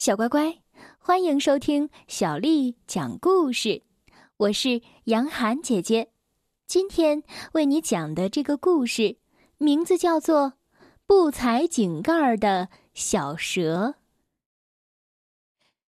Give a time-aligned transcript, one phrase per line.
[0.00, 0.62] 小乖乖，
[0.98, 3.82] 欢迎收听小丽讲故事。
[4.38, 6.10] 我是杨涵姐姐，
[6.66, 7.22] 今天
[7.52, 9.18] 为你讲的这个故事
[9.58, 10.46] 名字叫做
[11.04, 13.88] 《不踩井盖的小蛇》。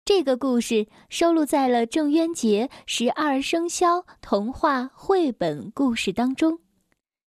[0.04, 6.60] 这个故事收录在了郑渊洁十二生肖童话绘本故事当中。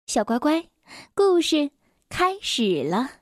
[0.07, 0.71] 小乖乖，
[1.15, 1.71] 故事
[2.09, 3.22] 开始了。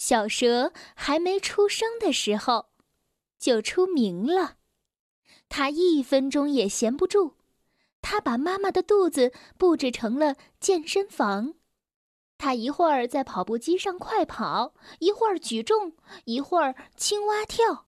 [0.00, 2.70] 小蛇还没出生的时候，
[3.38, 4.56] 就出名了。
[5.50, 7.34] 它一分钟也闲不住，
[8.00, 11.52] 它把妈妈的肚子布置成了健身房。
[12.38, 15.92] 它一会儿在跑步机上快跑，一会儿举重，
[16.24, 17.86] 一会儿青蛙跳。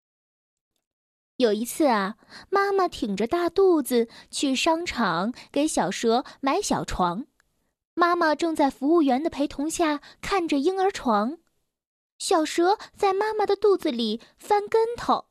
[1.37, 2.19] 有一次啊，
[2.51, 7.25] 妈妈挺着大肚子去商场给小蛇买小床，
[7.95, 11.39] 妈妈正在服务员的陪同下看着婴儿床。
[12.23, 15.27] 小蛇在妈妈的肚子里翻跟头，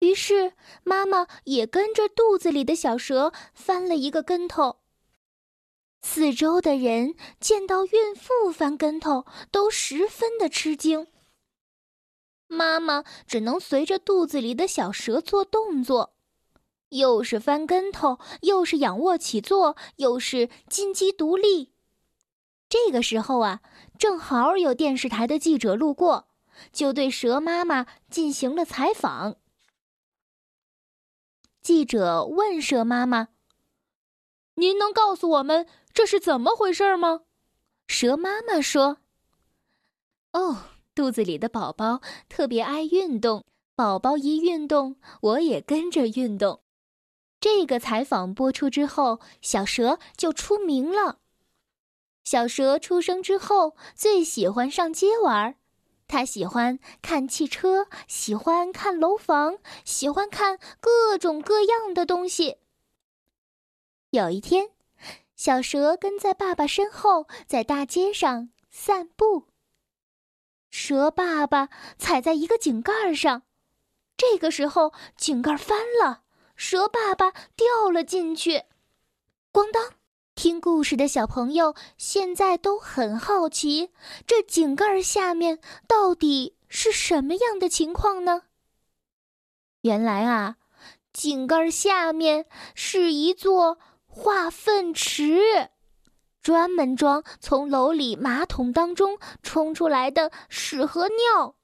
[0.00, 0.52] 于是
[0.82, 4.82] 妈妈也跟着肚子里的小蛇翻了一个跟头。
[6.02, 11.06] 四周的人见到孕妇翻跟头，都十分的吃惊。
[12.48, 16.14] 妈妈只能随着肚子里的小蛇做动作，
[16.90, 21.73] 又是翻跟头，又是仰卧起坐，又是金鸡独立。
[22.74, 23.60] 这个时候啊，
[24.00, 26.26] 正好有电视台的记者路过，
[26.72, 29.36] 就对蛇妈妈进行了采访。
[31.62, 33.28] 记者问蛇妈妈
[34.58, 37.20] ：“您能告诉我们这是怎么回事吗？”
[37.86, 38.96] 蛇妈妈说
[40.34, 40.64] ：“哦，
[40.96, 43.44] 肚子里的宝宝特别爱运动，
[43.76, 46.64] 宝宝一运动，我也跟着运动。”
[47.38, 51.20] 这个采访播出之后，小蛇就出名了。
[52.24, 55.54] 小蛇出生之后，最喜欢上街玩儿。
[56.06, 62.58] 它喜欢看汽车，喜欢看楼房，喜欢看各种各样的东西。
[64.10, 64.70] 有一天，
[65.34, 69.44] 小蛇跟在爸爸身后，在大街上散步。
[70.70, 71.68] 蛇爸爸
[71.98, 73.42] 踩在一个井盖上，
[74.16, 76.22] 这个时候井盖翻了，
[76.56, 78.64] 蛇爸爸掉了进去，
[79.52, 79.94] 咣当。
[80.34, 83.90] 听故事的小朋友现在都很好奇，
[84.26, 88.42] 这井盖下面到底是什么样的情况呢？
[89.82, 90.56] 原来啊，
[91.12, 95.70] 井盖下面是一座化粪池，
[96.42, 101.54] 专门装从楼里马桶当中冲出来的屎和尿。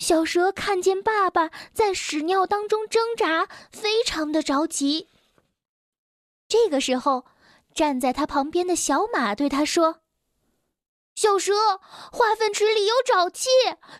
[0.00, 5.08] 小蛇看见爸爸在屎尿当中挣扎，非常的着急。
[6.48, 7.24] 这个时候。
[7.74, 10.00] 站在他旁边的小马对他说
[11.16, 11.78] ：“小蛇，
[12.12, 13.48] 化粪池里有沼气，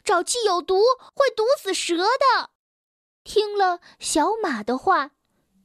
[0.04, 0.80] 沼气有毒，
[1.14, 2.50] 会毒死蛇的。”
[3.24, 5.10] 听了小马的话，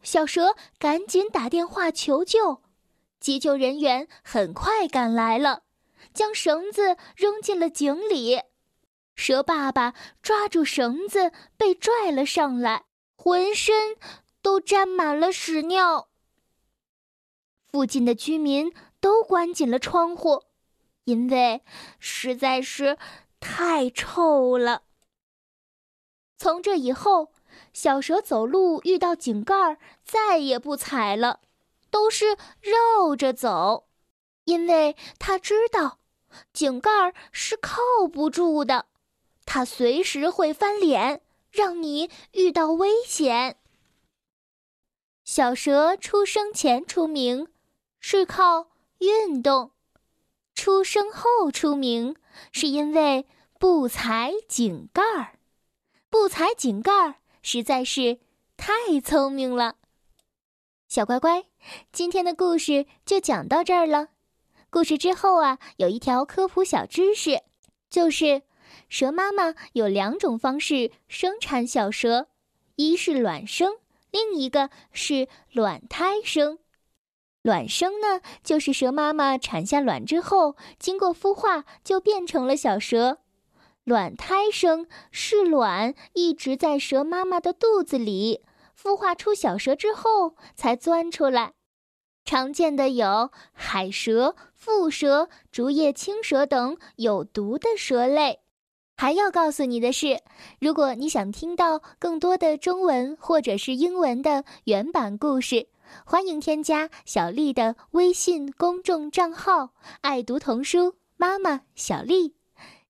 [0.01, 2.63] 小蛇赶紧打电话求救。
[3.19, 5.63] 急救人员很快赶来了，
[6.13, 8.41] 将绳子扔进了井里。
[9.15, 12.85] 蛇爸爸抓住绳子被拽了上来，
[13.17, 13.97] 浑身
[14.41, 16.08] 都沾满了屎尿。
[17.71, 20.43] 附近的居民都关紧了窗户，
[21.03, 21.61] 因为
[21.99, 22.97] 实在是
[23.39, 24.83] 太臭了。
[26.37, 27.31] 从这以后，
[27.73, 31.41] 小蛇走路遇到井盖再也不踩了，
[31.91, 33.87] 都是绕着走，
[34.45, 35.99] 因为它知道
[36.51, 37.79] 井盖是靠
[38.11, 38.87] 不住的，
[39.45, 43.57] 它随时会翻脸，让你遇到危险。
[45.23, 47.47] 小蛇出生前出名。
[47.99, 49.71] 是靠运动，
[50.55, 52.15] 出生后出名，
[52.51, 53.27] 是因为
[53.59, 55.39] 不踩井盖儿。
[56.09, 58.19] 不踩井盖儿实在是
[58.57, 59.75] 太聪明了。
[60.87, 61.45] 小乖乖，
[61.91, 64.07] 今天的故事就讲到这儿了。
[64.71, 67.41] 故事之后啊，有一条科普小知识，
[67.89, 68.43] 就是
[68.87, 72.27] 蛇妈妈有两种方式生产小蛇，
[72.75, 73.77] 一是卵生，
[74.09, 76.59] 另一个是卵胎生。
[77.41, 83.19] 卵生呢，就是蛇妈妈产下卵之后，经过孵化就变成了小蛇。
[83.85, 88.43] 卵胎生是卵一直在蛇妈妈的肚子里，
[88.79, 91.53] 孵化出小蛇之后才钻出来。
[92.25, 98.41] 常见的有海蛇、腹蛇、竹叶青蛇等有毒的蛇类。
[98.97, 100.19] 还要告诉你的是，
[100.59, 105.69] 如果你想听到更多的中文或者是英文的原版故事。
[106.05, 109.71] 欢迎添加小丽的微信公众账号
[110.01, 112.35] “爱读童书妈妈小丽”。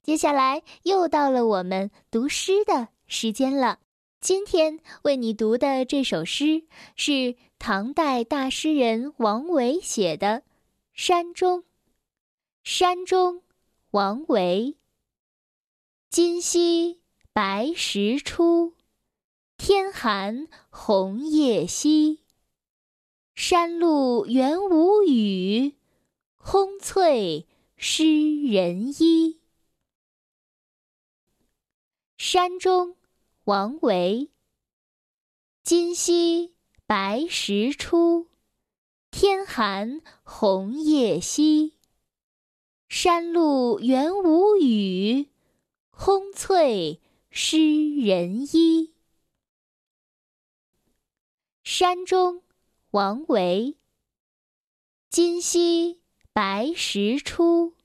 [0.02, 3.80] 接下来又到了我们读诗的时间了。
[4.22, 6.64] 今天为你读的这首诗
[6.96, 10.28] 是唐代大诗人王维写的
[10.94, 11.60] 《山中》。
[12.64, 13.42] 山中，
[13.92, 14.76] 王维。
[16.10, 17.00] 今夕
[17.32, 18.74] 白石出，
[19.58, 22.20] 天寒红叶稀。
[23.42, 25.78] 山路原无雨，
[26.36, 27.48] 空翠
[27.78, 28.04] 湿
[28.42, 29.40] 人衣。
[32.18, 32.98] 山中，
[33.46, 34.30] 王维。
[35.64, 36.54] 今夕
[36.86, 38.28] 白石出，
[39.10, 41.78] 天寒红叶稀。
[42.90, 45.30] 山路原无雨，
[45.92, 47.00] 空翠
[47.32, 47.58] 湿
[47.96, 48.94] 人衣。
[51.64, 52.44] 山中，
[52.92, 53.78] 王维。
[55.12, 56.02] 今夕
[56.34, 57.76] 白石出，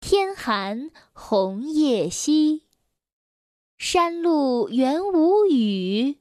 [0.00, 2.62] 天寒红叶稀。
[3.76, 6.16] 山路原无雨，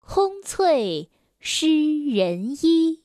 [0.00, 1.10] 空翠
[1.40, 1.68] 湿
[2.06, 3.01] 人衣。